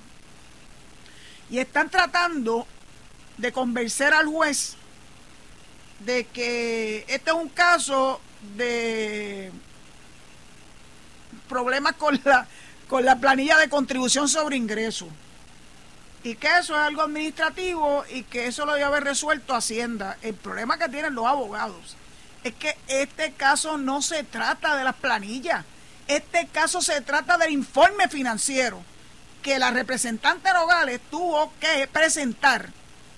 [1.49, 2.67] Y están tratando
[3.38, 4.75] de convencer al juez
[5.99, 8.19] de que este es un caso
[8.56, 9.51] de
[11.47, 12.47] problemas con la,
[12.88, 15.10] con la planilla de contribución sobre ingresos.
[16.23, 20.17] Y que eso es algo administrativo y que eso lo debe haber resuelto Hacienda.
[20.21, 21.97] El problema que tienen los abogados
[22.43, 25.65] es que este caso no se trata de las planillas.
[26.08, 28.82] Este caso se trata del informe financiero
[29.41, 32.69] que la representante Nogales tuvo que presentar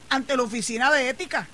[0.09, 1.47] ante la oficina de ética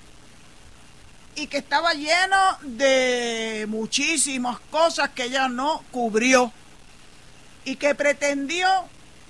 [1.36, 6.52] y que estaba lleno de muchísimas cosas que ella no cubrió
[7.64, 8.68] y que pretendió,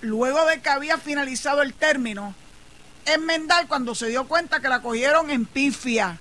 [0.02, 2.34] luego de que había finalizado el término,
[3.06, 6.20] enmendar cuando se dio cuenta que la cogieron en pifia.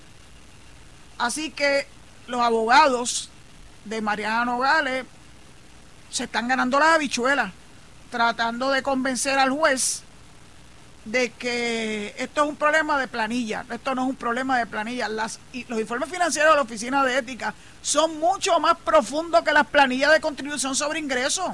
[1.19, 1.87] Así que
[2.27, 3.31] los abogados
[3.85, 5.07] de Mariana Nogales
[6.11, 7.53] se están ganando las habichuelas,
[8.11, 10.03] tratando de convencer al juez
[11.05, 15.09] de que esto es un problema de planilla, esto no es un problema de planilla.
[15.09, 19.67] Las, los informes financieros de la Oficina de Ética son mucho más profundos que las
[19.67, 21.51] planillas de contribución sobre ingresos.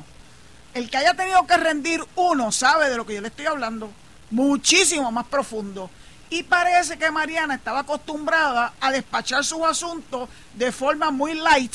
[0.74, 3.90] El que haya tenido que rendir uno sabe de lo que yo le estoy hablando,
[4.30, 5.90] muchísimo más profundo.
[6.28, 11.72] Y parece que Mariana estaba acostumbrada a despachar sus asuntos de forma muy light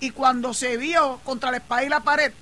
[0.00, 2.32] y cuando se vio contra la espalda y la pared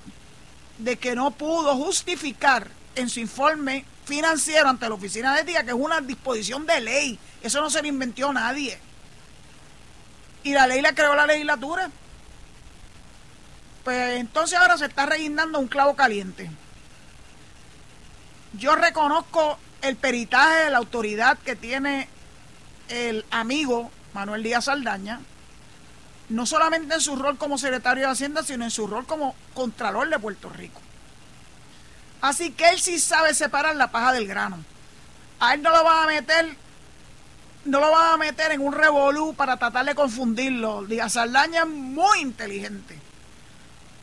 [0.77, 5.69] de que no pudo justificar en su informe financiero ante la Oficina de Ética, que
[5.69, 7.19] es una disposición de ley.
[7.41, 8.79] Eso no se lo inventó nadie.
[10.43, 11.89] Y la ley la creó la legislatura.
[13.83, 16.49] Pues entonces ahora se está reguindando un clavo caliente.
[18.53, 22.07] Yo reconozco el peritaje de la autoridad que tiene
[22.87, 25.19] el amigo Manuel Díaz Saldaña,
[26.29, 30.09] no solamente en su rol como secretario de Hacienda, sino en su rol como Contralor
[30.09, 30.82] de Puerto Rico.
[32.23, 34.63] Así que él sí sabe separar la paja del grano.
[35.41, 36.55] A él no lo van a meter,
[37.65, 40.85] no lo van a meter en un revolú para tratar de confundirlo.
[40.85, 42.97] Díaz Saldaña es muy inteligente.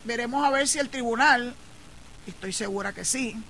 [0.04, 1.54] Veremos a ver si el tribunal,
[2.26, 3.42] estoy segura que sí,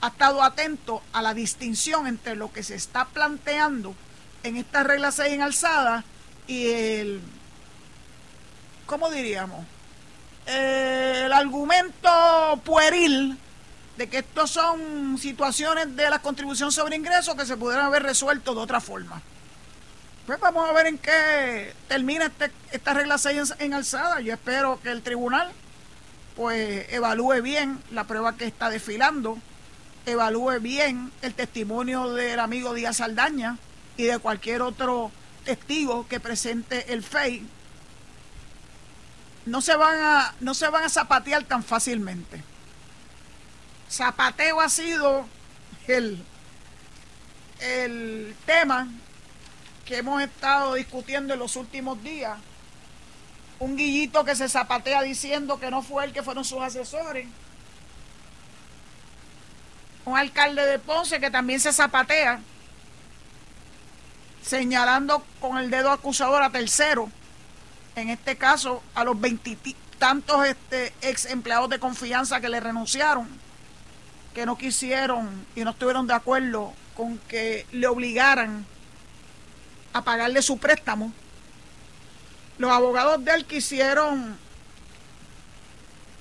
[0.00, 3.92] ha estado atento a la distinción entre lo que se está planteando
[4.44, 6.04] en esta regla 6 en alzada
[6.46, 7.20] y el,
[8.86, 9.66] ¿cómo diríamos?
[10.46, 13.36] el argumento pueril
[13.96, 18.54] de que estos son situaciones de la contribución sobre ingresos que se pudieran haber resuelto
[18.54, 19.20] de otra forma.
[20.26, 24.20] Pues vamos a ver en qué termina este, esta regla 6 en, alzada.
[24.20, 25.50] Yo espero que el tribunal
[26.36, 29.36] pues evalúe bien la prueba que está desfilando,
[30.06, 33.58] evalúe bien el testimonio del amigo Díaz Saldaña
[33.96, 35.10] y de cualquier otro
[35.44, 37.46] testigo que presente el FEI.
[39.44, 42.42] No se van a, no se van a zapatear tan fácilmente.
[43.92, 45.26] Zapateo ha sido
[45.86, 46.24] el,
[47.60, 48.88] el tema
[49.84, 52.38] que hemos estado discutiendo en los últimos días
[53.58, 57.28] un guillito que se zapatea diciendo que no fue él que fueron sus asesores.
[60.06, 62.40] Un alcalde de Ponce que también se zapatea,
[64.42, 67.10] señalando con el dedo acusador a tercero,
[67.94, 73.28] en este caso a los veintitantos este, ex empleados de confianza que le renunciaron,
[74.34, 78.66] que no quisieron y no estuvieron de acuerdo con que le obligaran
[79.92, 81.12] a pagarle su préstamo
[82.58, 84.36] los abogados de él quisieron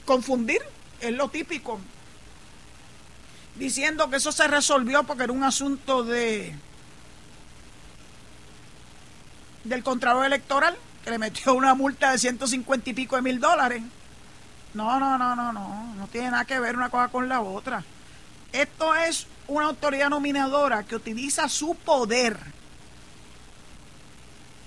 [0.05, 0.61] confundir,
[0.99, 1.79] es lo típico,
[3.55, 6.55] diciendo que eso se resolvió porque era un asunto de
[9.63, 13.83] del Contralor Electoral, que le metió una multa de 150 y pico de mil dólares.
[14.73, 17.83] No, no, no, no, no, no tiene nada que ver una cosa con la otra.
[18.51, 22.37] Esto es una autoridad nominadora que utiliza su poder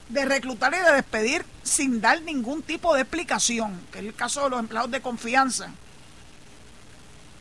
[0.08, 4.44] de reclutar y de despedir sin dar ningún tipo de explicación, que es el caso
[4.44, 5.70] de los empleados de confianza,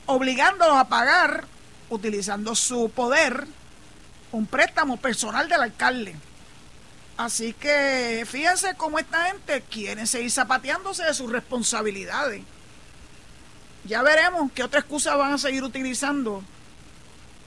[0.06, 1.44] obligándolos a pagar,
[1.90, 3.46] utilizando su poder,
[4.32, 6.16] un préstamo personal del alcalde.
[7.16, 12.42] Así que fíjense cómo esta gente quiere seguir zapateándose de sus responsabilidades.
[13.84, 16.42] Ya veremos qué otra excusa van a seguir utilizando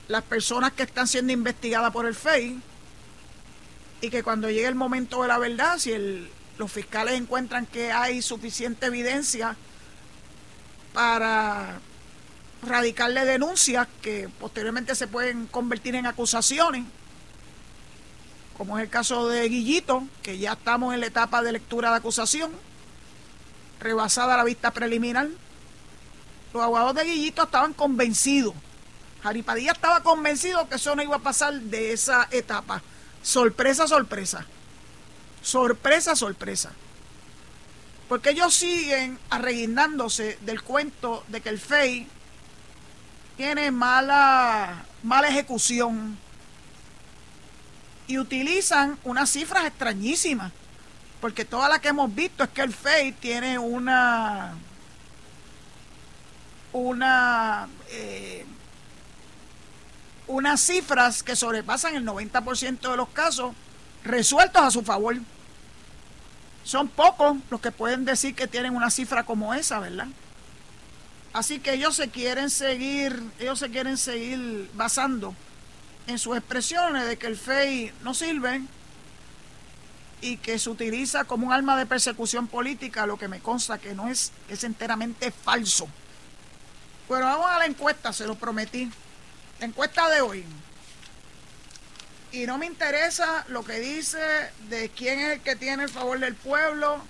[0.08, 2.62] las personas que están siendo investigadas por el FEI
[4.02, 5.92] y que cuando llegue el momento de la verdad, si
[6.58, 9.56] los fiscales encuentran que hay suficiente evidencia
[10.94, 11.80] para
[12.62, 16.86] radicarle denuncias que posteriormente se pueden convertir en acusaciones,
[18.58, 21.98] como es el caso de Guillito, que ya estamos en la etapa de lectura de
[21.98, 22.52] acusación,
[23.80, 25.28] rebasada la vista preliminar.
[26.58, 28.54] Los de Guillito estaban convencidos,
[29.24, 32.82] Jaripadilla estaba convencido que eso no iba a pasar de esa etapa
[33.28, 34.46] Sorpresa, sorpresa.
[35.42, 36.72] Sorpresa, sorpresa.
[38.08, 42.08] Porque ellos siguen arreguindándose del cuento de que el FEI
[43.36, 46.18] tiene mala, mala ejecución
[48.08, 50.54] y utilizan unas cifras extrañísimas.
[51.20, 54.56] Porque todas las que hemos visto es que el FEI tiene una
[56.74, 58.46] una eh,
[60.28, 63.56] unas cifras que sobrepasan el 90% de los casos
[64.04, 65.16] resueltos a su favor.
[66.64, 70.08] Son pocos los que pueden decir que tienen una cifra como esa, ¿verdad?
[71.34, 75.34] Así que ellos se quieren seguir, ellos se quieren seguir basando
[76.08, 78.62] en sus expresiones de que el FEI no sirve
[80.20, 83.94] y que se utiliza como un arma de persecución política, lo que me consta que
[83.94, 85.88] no es, es enteramente falso.
[87.08, 88.92] Bueno, vamos a la encuesta, se lo prometí
[89.62, 90.44] encuesta de hoy.
[92.34, 94.20] Y no me interesa lo que dice
[94.70, 97.02] de quién es el que tiene el favor del pueblo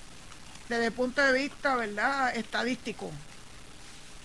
[0.70, 3.10] desde el punto de vista, ¿verdad?, estadístico.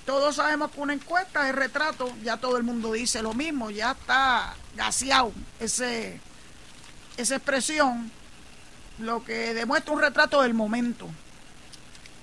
[0.04, 3.92] Todos sabemos que una encuesta es retrato, ya todo el mundo dice lo mismo, ya
[3.92, 6.20] está gaseado ese,
[7.16, 8.10] esa expresión,
[8.98, 11.08] lo que demuestra un retrato del momento.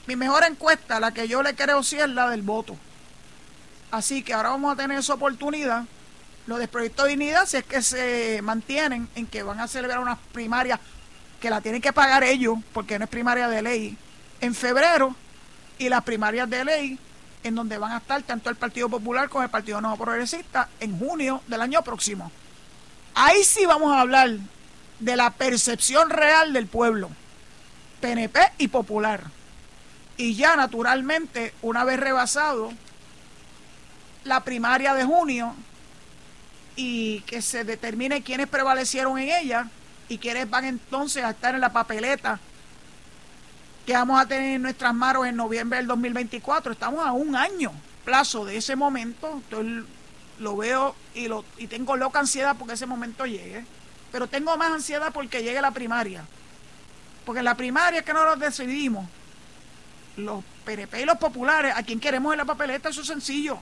[0.06, 2.78] Mi mejor encuesta, la que yo le creo sí es la del voto.
[3.92, 5.85] Así que ahora vamos a tener esa oportunidad.
[6.46, 10.00] Los del proyecto de dignidad, si es que se mantienen en que van a celebrar
[10.00, 10.79] unas primarias
[11.40, 13.98] que la tienen que pagar ellos, porque no es primaria de ley,
[14.42, 15.15] en febrero,
[15.77, 17.00] y las primarias de ley,
[17.44, 20.98] en donde van a estar tanto el Partido Popular como el Partido Nuevo Progresista, en
[21.00, 22.31] junio del año próximo.
[23.15, 24.37] Ahí sí vamos a hablar
[25.00, 27.10] de la percepción real del pueblo,
[28.02, 29.23] PNP y Popular.
[30.17, 32.73] Y ya naturalmente, una vez rebasado
[34.24, 35.56] la primaria de junio
[36.76, 39.67] y que se determine quiénes prevalecieron en ella
[40.08, 42.40] y quiénes van entonces a estar en la papeleta
[43.86, 46.74] que vamos a tener en nuestras manos en noviembre del 2024.
[46.74, 47.72] Estamos a un año
[48.06, 49.40] plazo de ese momento.
[49.40, 49.86] Estoy
[50.40, 53.65] lo veo y, lo, y tengo loca ansiedad porque ese momento llegue.
[54.12, 56.24] Pero tengo más ansiedad porque llegue la primaria.
[57.26, 59.08] Porque en la primaria es que no nos decidimos.
[60.17, 63.60] Los PNP y los populares, a quien queremos en la papeleta, eso es sencillo.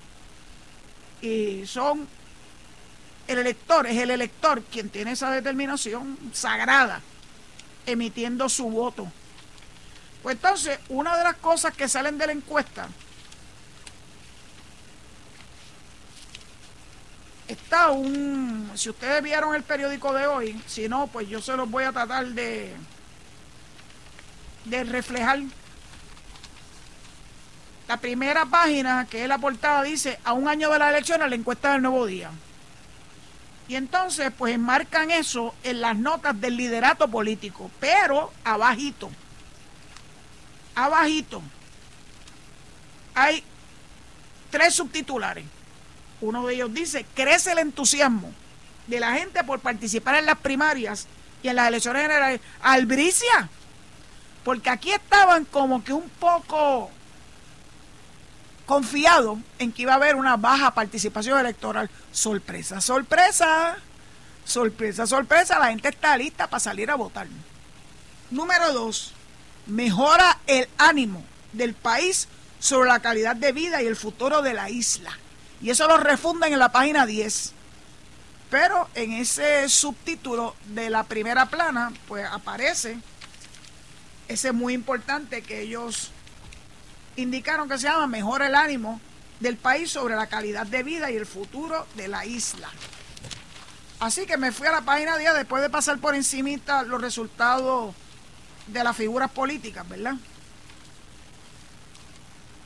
[1.22, 2.07] Y son
[3.28, 7.01] el elector, es el elector quien tiene esa determinación sagrada,
[7.86, 9.11] emitiendo su voto.
[10.24, 12.88] Pues entonces, una de las cosas que salen de la encuesta
[17.47, 21.70] está un, si ustedes vieron el periódico de hoy, si no, pues yo se los
[21.70, 22.74] voy a tratar de,
[24.65, 25.39] de reflejar.
[27.88, 31.35] La primera página, que es la portada, dice, a un año de la elección, la
[31.35, 32.29] encuesta del nuevo día.
[33.69, 39.09] Y entonces, pues enmarcan eso en las notas del liderato político, pero abajito.
[40.75, 41.41] Abajito.
[43.15, 43.43] Hay
[44.49, 45.45] tres subtitulares.
[46.21, 48.31] Uno de ellos dice, crece el entusiasmo
[48.88, 51.07] de la gente por participar en las primarias
[51.43, 52.41] y en las elecciones generales.
[52.61, 53.49] Albricia,
[54.43, 56.89] porque aquí estaban como que un poco
[58.68, 61.89] confiados en que iba a haber una baja participación electoral.
[62.11, 63.78] Sorpresa, sorpresa,
[64.45, 67.28] sorpresa, sorpresa, la gente está lista para salir a votar.
[68.30, 69.13] Número dos,
[69.65, 72.28] mejora el ánimo del país
[72.59, 75.18] sobre la calidad de vida y el futuro de la isla.
[75.61, 77.53] Y eso lo refunden en la página 10.
[78.49, 82.97] Pero en ese subtítulo de la primera plana, pues aparece
[84.28, 86.11] ese muy importante que ellos
[87.18, 89.01] indicaron que se llama Mejor el ánimo
[89.39, 92.70] del país sobre la calidad de vida y el futuro de la isla.
[93.99, 97.93] Así que me fui a la página 10 después de pasar por encimita los resultados
[98.68, 100.15] de las figuras políticas, ¿verdad?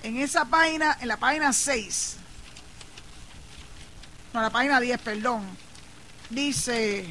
[0.03, 2.17] En esa página, en la página 6,
[4.33, 5.45] no, la página 10, perdón,
[6.29, 7.05] dice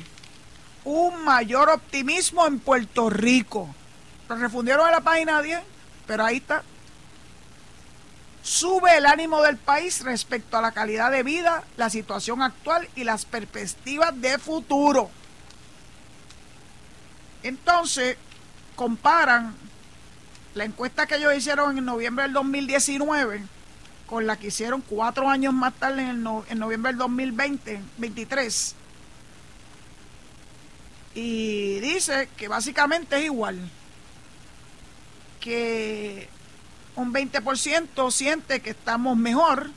[0.84, 3.74] un mayor optimismo en Puerto Rico.
[4.28, 5.60] Lo refundieron en la página 10,
[6.06, 6.62] pero ahí está.
[8.42, 13.04] Sube el ánimo del país respecto a la calidad de vida, la situación actual y
[13.04, 15.10] las perspectivas de futuro.
[17.42, 18.16] Entonces,
[18.76, 19.54] comparan
[20.54, 23.42] la encuesta que ellos hicieron en noviembre del 2019
[24.10, 28.74] con la que hicieron cuatro años más tarde en, noviembre del 2020, 23.
[31.14, 33.70] Y dice que básicamente es igual.
[35.38, 36.28] Que
[36.96, 39.70] un 20% siente que estamos mejor,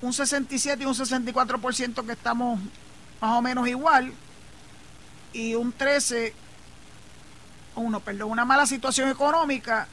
[0.00, 2.60] un 67 y un 64% que estamos
[3.20, 4.12] más o menos igual,
[5.32, 6.34] y un 13,
[7.76, 9.88] uno, perdón, una mala situación económica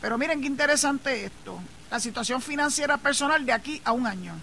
[0.00, 1.60] pero miren qué interesante esto.
[1.90, 4.34] La situación financiera personal de aquí a un año.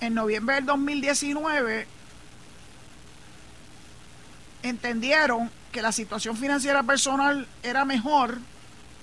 [0.00, 1.86] En noviembre del 2019
[4.62, 8.38] entendieron que la situación financiera personal era mejor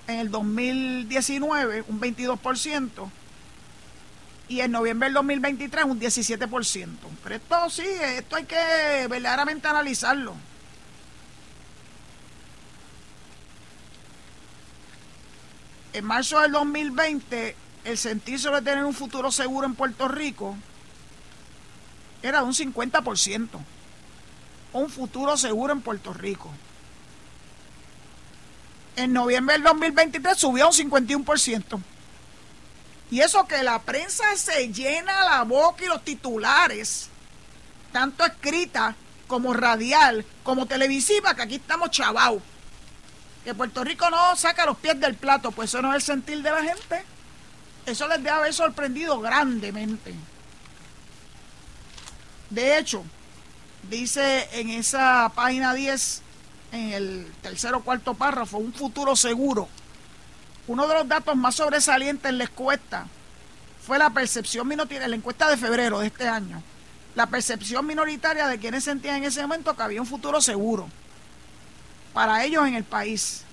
[0.07, 3.09] en el 2019, un 22%,
[4.47, 6.87] y en noviembre del 2023 un 17%.
[7.23, 7.87] Pero esto sí,
[8.17, 10.35] esto hay que verdaderamente analizarlo.
[15.95, 20.57] en marzo del 2020 el sentirse de tener un futuro seguro en Puerto Rico
[22.21, 23.47] era de un 50%.
[24.73, 26.51] Un futuro seguro en Puerto Rico.
[28.95, 31.81] En noviembre del 2023 subió un 51%.
[33.11, 37.09] Y eso que la prensa se llena la boca y los titulares,
[37.91, 38.95] tanto escrita
[39.27, 42.41] como radial, como televisiva, que aquí estamos chavados
[43.45, 46.41] que Puerto Rico no saca los pies del plato, pues eso no es el sentir
[46.41, 47.03] de la gente.
[47.85, 50.15] Eso les debe haber sorprendido grandemente.
[52.49, 53.03] De hecho,
[53.87, 56.23] dice en esa página 10,
[56.75, 59.67] en el tercer o cuarto párrafo, un futuro seguro.
[60.67, 63.07] Uno de los datos más sobresalientes en la encuesta
[63.85, 66.61] fue la percepción minoritaria, la encuesta de febrero de este año,
[67.15, 70.87] la percepción minoritaria de quienes sentían en ese momento que había un futuro seguro
[72.13, 73.43] para ellos en el país.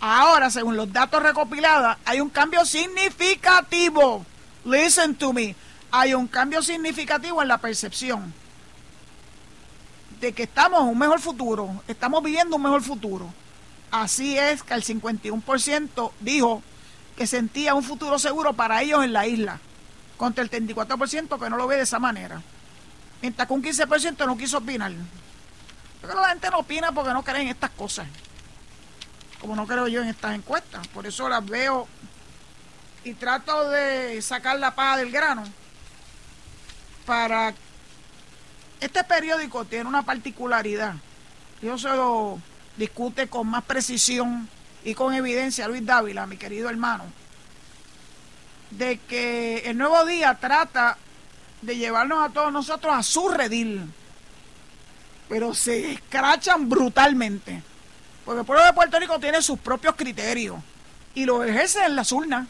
[0.00, 4.26] Ahora, según los datos recopilados, hay un cambio significativo.
[4.64, 5.54] Listen to me.
[5.92, 8.34] Hay un cambio significativo en la percepción
[10.22, 13.28] de que estamos en un mejor futuro, estamos viviendo un mejor futuro.
[13.90, 16.62] Así es que el 51% dijo
[17.16, 19.58] que sentía un futuro seguro para ellos en la isla,
[20.16, 22.40] contra el 34% que no lo ve de esa manera.
[23.20, 24.92] Mientras que un 15% no quiso opinar.
[26.00, 28.06] Pero la gente no opina porque no cree en estas cosas.
[29.40, 30.86] Como no creo yo en estas encuestas.
[30.86, 31.88] Por eso las veo
[33.02, 35.42] y trato de sacar la paja del grano
[37.06, 37.54] para...
[38.82, 40.94] Este periódico tiene una particularidad.
[41.62, 42.40] Yo se lo
[42.76, 44.48] discute con más precisión
[44.82, 47.04] y con evidencia Luis Dávila, mi querido hermano,
[48.72, 50.98] de que el nuevo día trata
[51.60, 53.88] de llevarnos a todos nosotros a su redil,
[55.28, 57.62] pero se escrachan brutalmente,
[58.24, 60.56] porque el pueblo de Puerto Rico tiene sus propios criterios
[61.14, 62.48] y lo ejerce en las urnas.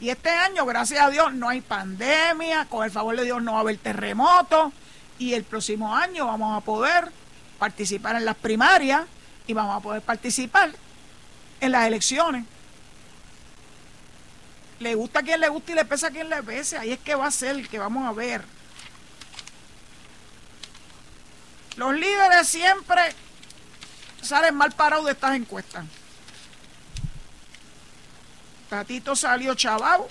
[0.00, 3.52] Y este año, gracias a Dios, no hay pandemia, con el favor de Dios no
[3.52, 4.72] va a haber terremoto
[5.18, 7.10] y el próximo año vamos a poder
[7.58, 9.02] participar en las primarias
[9.46, 10.72] y vamos a poder participar
[11.60, 12.44] en las elecciones.
[14.78, 16.78] Le gusta a quien le gusta y le pesa a quien le pese.
[16.78, 18.44] Ahí es que va a ser que vamos a ver.
[21.76, 23.00] Los líderes siempre
[24.22, 25.84] salen mal parados de estas encuestas.
[28.68, 30.02] Tatito salió chaval.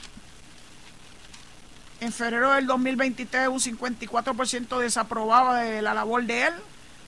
[1.99, 6.53] En febrero del 2023 un 54% desaprobaba de la labor de él.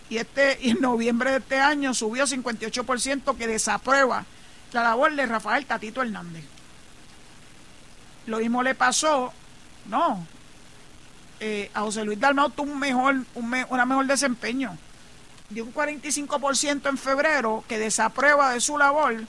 [0.10, 4.26] Y, este, en noviembre de este año subió 58% que desaprueba
[4.72, 6.44] la labor de Rafael Tatito Hernández.
[8.28, 9.34] Lo mismo le pasó,
[9.86, 10.26] no,
[11.40, 14.78] eh, a José Luis Dalmau tuvo un mejor, un una mejor desempeño.
[15.50, 19.24] De un 45% en febrero que desaprueba de su labor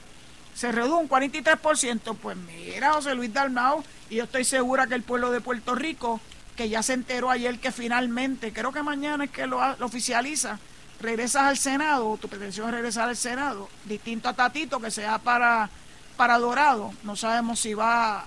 [0.55, 2.17] se redujo un 43%.
[2.17, 6.21] Pues mira, José Luis Dalmau, y yo estoy segura que el pueblo de Puerto Rico,
[6.57, 10.59] que ya se enteró ayer que finalmente, creo que mañana es que lo, oficializa,
[11.01, 15.71] regresas al Senado, tu pretensión es regresar al Senado, distinto a Tatito, que sea para,
[16.17, 16.93] para Dorado.
[17.05, 18.27] No sabemos si va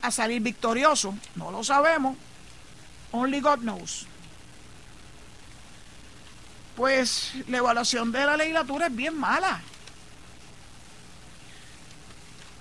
[0.00, 2.16] a salir victorioso, no lo sabemos.
[3.10, 4.06] Only God knows.
[6.76, 9.60] Pues la evaluación de la legislatura es bien mala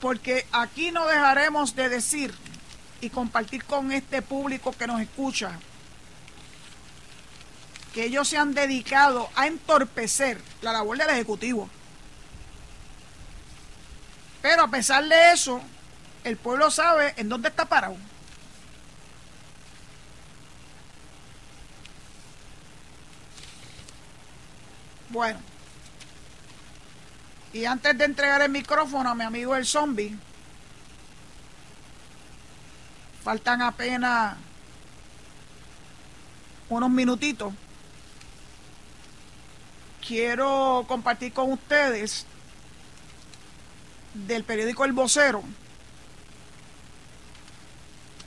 [0.04, 2.36] porque aquí no dejaremos de decir
[3.00, 5.58] y compartir con este público que nos escucha
[7.94, 11.70] que ellos se han dedicado a entorpecer la labor del Ejecutivo.
[14.42, 15.62] Pero a pesar de eso,
[16.26, 17.96] el pueblo sabe en dónde está parado.
[25.08, 25.40] Bueno,
[27.54, 30.18] y antes de entregar el micrófono a mi amigo el zombie,
[33.24, 34.36] faltan apenas
[36.68, 37.54] unos minutitos.
[40.06, 42.26] Quiero compartir con ustedes
[44.16, 45.44] del periódico El Vocero,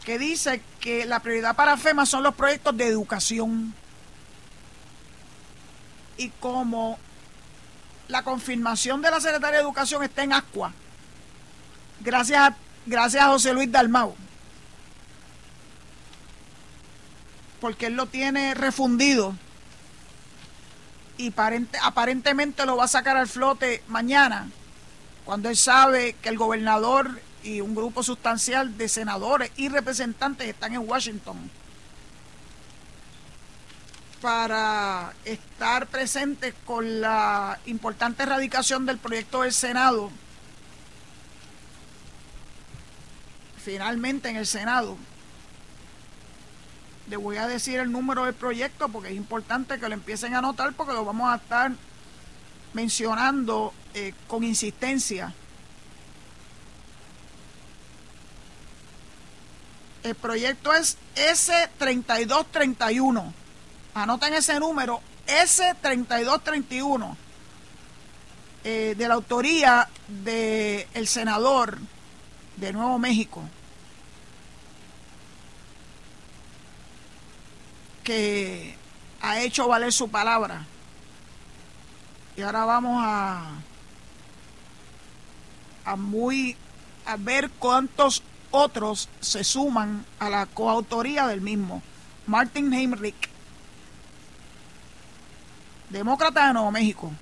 [0.05, 3.75] que dice que la prioridad para FEMA son los proyectos de educación.
[6.17, 6.99] Y como
[8.09, 10.73] la confirmación de la Secretaría de Educación está en Ascua,
[12.01, 14.15] gracias a, gracias a José Luis Dalmau,
[17.61, 19.35] porque él lo tiene refundido.
[21.19, 21.33] Y
[21.83, 24.51] aparentemente lo va a sacar al flote mañana,
[25.25, 30.75] cuando él sabe que el gobernador y un grupo sustancial de senadores y representantes están
[30.75, 31.51] en Washington
[34.21, 40.11] para estar presentes con la importante erradicación del proyecto del Senado,
[43.63, 44.97] finalmente en el Senado.
[47.09, 50.39] Le voy a decir el número del proyecto porque es importante que lo empiecen a
[50.39, 51.73] anotar porque lo vamos a estar
[52.73, 55.33] mencionando eh, con insistencia.
[60.03, 63.33] El proyecto es S3231
[63.97, 67.17] Anoten ese número, S3231,
[68.63, 71.79] eh, de la autoría del senador
[72.59, 73.43] de Nuevo México,
[78.05, 78.77] que
[79.23, 80.67] ha hecho valer su palabra.
[82.37, 83.49] Y ahora vamos a,
[85.87, 86.55] a muy
[87.07, 91.83] a ver cuántos otros se suman a la coautoría del mismo.
[92.27, 93.36] Martin Heinrich
[95.91, 97.13] demócrata de Nuevo México.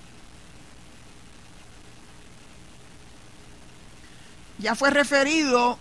[4.59, 5.79] Ya fue referido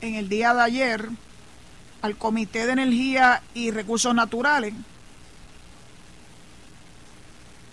[0.00, 1.08] en el día de ayer
[2.02, 4.74] al Comité de Energía y Recursos Naturales.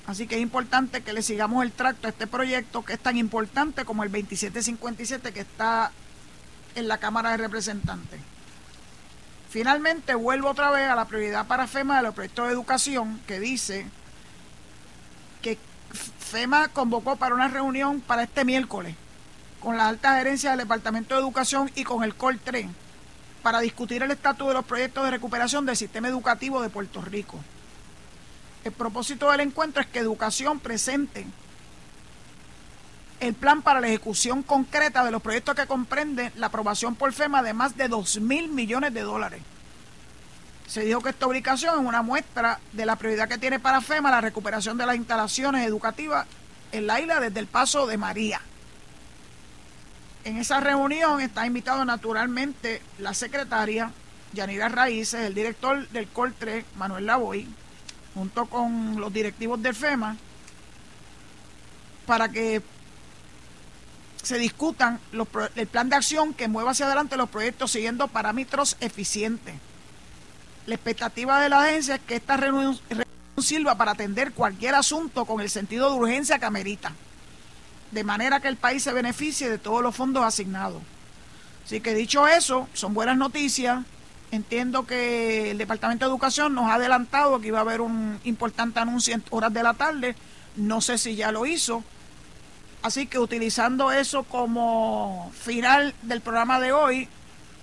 [0.07, 3.17] Así que es importante que le sigamos el tracto a este proyecto que es tan
[3.17, 5.91] importante como el 2757 que está
[6.75, 8.19] en la Cámara de Representantes.
[9.55, 13.39] Finalmente vuelvo otra vez a la prioridad para FEMA de los proyectos de educación que
[13.39, 13.85] dice
[15.41, 15.57] que
[16.19, 18.95] FEMA convocó para una reunión para este miércoles
[19.61, 22.65] con la alta gerencia del Departamento de Educación y con el COL 3
[23.43, 27.39] para discutir el estatus de los proyectos de recuperación del sistema educativo de Puerto Rico.
[28.65, 31.25] El propósito del encuentro es que Educación presente
[33.19, 37.41] el plan para la ejecución concreta de los proyectos que comprenden la aprobación por FEMA
[37.43, 39.41] de más de 2 mil millones de dólares.
[40.67, 44.11] Se dijo que esta ubicación es una muestra de la prioridad que tiene para FEMA
[44.11, 46.25] la recuperación de las instalaciones educativas
[46.71, 48.41] en la isla desde el paso de María.
[50.23, 53.91] En esa reunión está invitado naturalmente la secretaria
[54.33, 57.47] Yanira Raíces, el director del COL 3, Manuel Lavoy,
[58.15, 60.17] junto con los directivos del FEMA,
[62.07, 62.61] para que
[64.25, 64.99] se discutan
[65.55, 69.55] el plan de acción que mueva hacia adelante los proyectos siguiendo parámetros eficientes.
[70.65, 72.79] La expectativa de la agencia es que esta reunión,
[73.37, 76.93] sirva para atender cualquier asunto con el sentido de urgencia que amerita,
[77.91, 80.81] de manera que el país se beneficie de todos los fondos asignados.
[81.65, 83.83] Así que dicho eso, son buenas noticias.
[84.31, 88.79] Entiendo que el Departamento de Educación nos ha adelantado que iba a haber un importante
[88.79, 90.15] anuncio en horas de la tarde.
[90.55, 91.83] No sé si ya lo hizo
[92.85, 97.09] Así que utilizando eso como final del programa de hoy,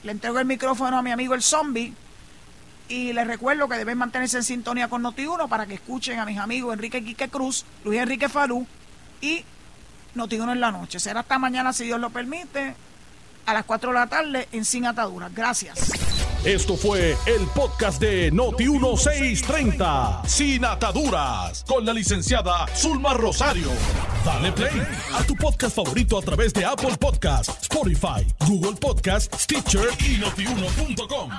[0.03, 1.95] le entrego el micrófono a mi amigo el zombie
[2.89, 6.39] y les recuerdo que deben mantenerse en sintonía con Noti1 para que escuchen a mis
[6.39, 8.67] amigos Enrique Quique Cruz, Luis Enrique Falú
[9.21, 9.45] y
[10.17, 10.99] Noti1 en la noche.
[10.99, 12.75] Será hasta mañana, si Dios lo permite,
[13.47, 15.33] a las 4 de la tarde en Sin Ataduras.
[15.33, 16.12] Gracias.
[16.45, 23.69] Esto fue el podcast de Noti1630, Sin Ataduras, con la licenciada Zulma Rosario.
[24.25, 24.83] Dale play
[25.15, 31.31] a tu podcast favorito a través de Apple Podcasts, Spotify, Google Podcasts, Stitcher y notiuno.com.